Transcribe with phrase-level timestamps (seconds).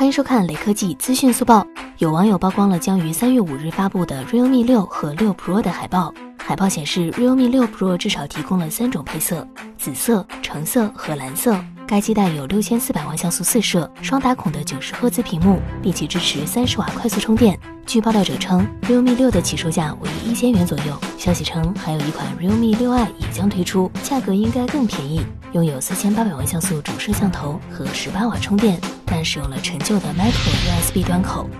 [0.00, 1.62] 欢迎收看雷科技资讯速报。
[1.98, 6.10] 有网友曝光了将于三月五日发布的 Realme 六和六 Pro 的海报。
[6.38, 11.54] 海报显示，Realme 六 Pro 至少提供了三种配色：紫色、橙色和蓝色。
[11.86, 17.60] 该机带有六千四百万像素四摄、双打孔的九十赫兹屏幕，并且支持三十瓦快速充电。
[17.84, 20.98] 据爆料者称，Realme 六的起售价为一千元左右。
[21.18, 25.20] 消息称，还有一款 Realme 六 i 也将推出，价格应该更便宜，
[25.52, 28.80] 拥有四千八百万像素主摄像头和十八瓦充电，
[29.10, 31.50] 但使用了陈旧的 Micro USB 端口。